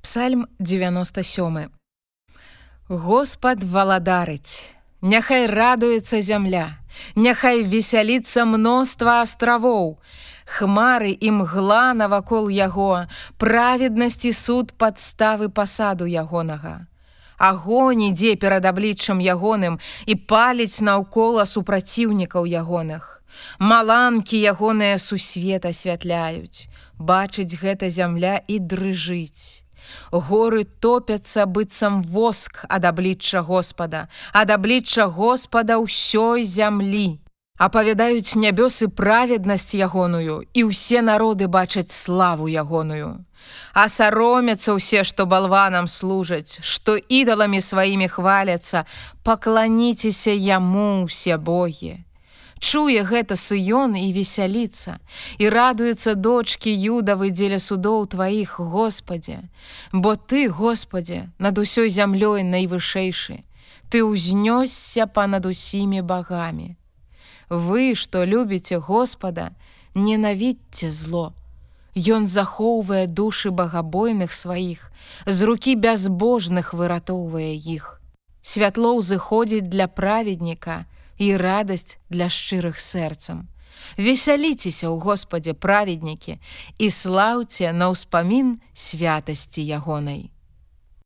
[0.00, 1.68] Псальм 97.
[2.88, 6.78] Господ валадарыць, Няхай радуецца зямля,
[7.16, 9.98] Няхай весяліцца мноства астравоў,
[10.46, 13.10] Хмары і мгла навакол яго,
[13.42, 16.86] праведнасці суд падставы пасаду ягонага.
[17.36, 23.22] Агонь ідзе перад абліччам ягоным і паліць наўкола супраціўнікаў ягоных.
[23.58, 29.67] Маланкі ягоныя сусвет асвятляюць, бачыць гэта зямля і дрыжыць.
[30.12, 37.20] Горы топяцца быццам воск ад аблічча Господа, ад аблічча Господа ўсёй зямлі.
[37.58, 43.26] Апавядаюць нябёсы праведнасць ягоную, і ўсе народы бачаць славу ягоную.
[43.74, 48.86] А саромяцца ўсе, што балванам служаць, што ідаламі сваімі хваляцца,
[49.26, 52.07] пакланіцеся яму ўсе богі.
[52.58, 54.98] Чуе гэта сыён і весяліцца,
[55.38, 59.48] і радуецца дочкі юдавы дзеля судоў тваіх, Господе,
[59.92, 63.42] Бо ты, Господе, над усёй зямлёй найвышэйшы,
[63.88, 66.76] Ты ўзнёсся па-над усімі багамі.
[67.48, 69.56] Вы, што любіце Господа,
[69.94, 71.32] ненавідце зло.
[71.96, 74.92] Ён захоўвае душы багабойных сваіх,
[75.26, 78.00] з рукі бязбожных выратоўвае іх.
[78.42, 80.84] Святло ўзыходзіць для праведніка,
[81.18, 83.46] і радасць для шчырых сэрцам.
[83.96, 86.38] Весяліцеся ў Господе праведнікі
[86.78, 90.30] і слаўце на ўспамін святасці ягонай.